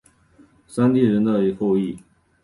[0.67, 1.95] 山地人的后裔。